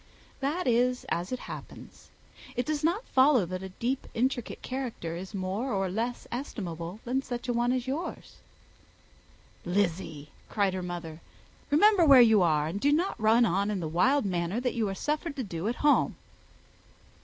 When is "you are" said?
12.19-12.65, 14.73-14.95